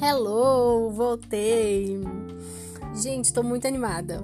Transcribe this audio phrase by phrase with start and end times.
[0.00, 2.00] Hello, voltei.
[2.94, 4.22] Gente, tô muito animada.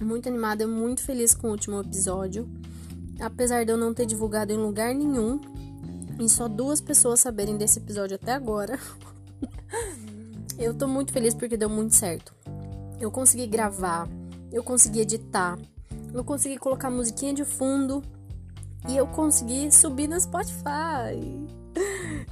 [0.00, 2.48] Muito animada, muito feliz com o último episódio.
[3.20, 5.40] Apesar de eu não ter divulgado em lugar nenhum,
[6.20, 8.78] e só duas pessoas saberem desse episódio até agora.
[10.56, 12.32] eu tô muito feliz porque deu muito certo.
[13.00, 14.08] Eu consegui gravar,
[14.52, 15.58] eu consegui editar,
[16.14, 18.04] eu consegui colocar musiquinha de fundo
[18.88, 21.18] e eu consegui subir no Spotify.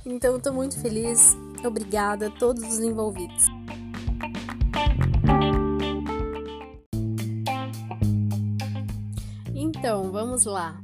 [0.07, 1.37] Então eu tô muito feliz.
[1.65, 3.47] Obrigada a todos os envolvidos.
[9.55, 10.81] Então, vamos lá.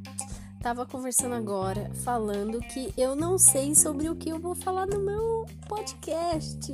[0.60, 4.98] Tava conversando agora, falando que eu não sei sobre o que eu vou falar no
[4.98, 6.72] meu podcast.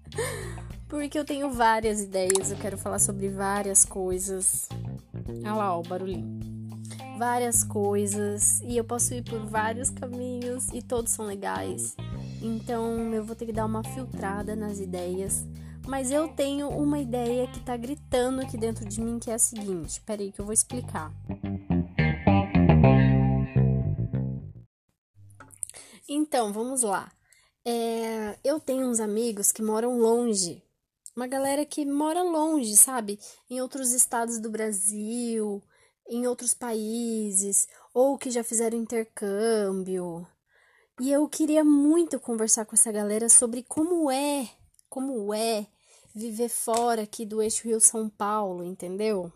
[0.88, 4.68] Porque eu tenho várias ideias, eu quero falar sobre várias coisas.
[5.28, 6.54] Olha lá, ó, o barulhinho
[7.16, 11.96] várias coisas e eu posso ir por vários caminhos e todos são legais.
[12.44, 15.46] Então eu vou ter que dar uma filtrada nas ideias.
[15.86, 19.38] Mas eu tenho uma ideia que tá gritando aqui dentro de mim que é a
[19.38, 19.98] seguinte.
[20.02, 21.10] Peraí que eu vou explicar.
[26.06, 27.10] Então, vamos lá.
[27.64, 30.62] É, eu tenho uns amigos que moram longe.
[31.16, 33.18] Uma galera que mora longe, sabe?
[33.48, 35.62] Em outros estados do Brasil,
[36.06, 40.26] em outros países ou que já fizeram intercâmbio.
[41.00, 44.48] E eu queria muito conversar com essa galera sobre como é,
[44.88, 45.66] como é
[46.14, 49.32] viver fora aqui do eixo Rio São Paulo, entendeu?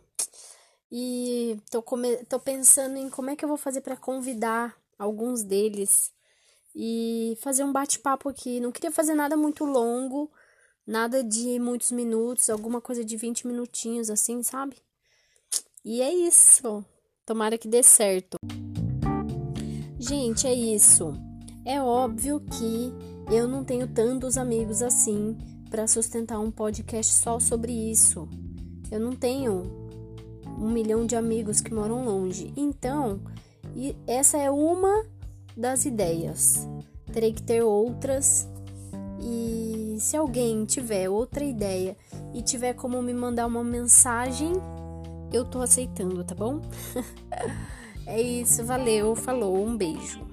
[0.91, 2.17] E tô, come...
[2.27, 6.13] tô pensando em como é que eu vou fazer para convidar alguns deles
[6.75, 8.61] e fazer um bate-papo aqui.
[8.61, 10.31] Não queria fazer nada muito longo,
[10.87, 14.77] nada de muitos minutos, alguma coisa de 20 minutinhos assim, sabe?
[15.85, 16.85] E é isso.
[17.27, 18.37] Tomara que dê certo.
[19.99, 21.28] Gente, é isso.
[21.69, 22.95] É óbvio que
[23.31, 25.37] eu não tenho tantos amigos assim
[25.69, 28.27] para sustentar um podcast só sobre isso.
[28.91, 29.71] Eu não tenho
[30.59, 32.55] um milhão de amigos que moram longe.
[32.57, 33.21] Então,
[34.07, 35.05] essa é uma
[35.55, 36.67] das ideias.
[37.13, 38.49] Terei que ter outras.
[39.21, 41.99] E se alguém tiver outra ideia
[42.33, 44.55] e tiver como me mandar uma mensagem
[45.31, 46.63] eu tô aceitando, tá bom?
[48.07, 50.27] é isso, valeu, falou, um beijo.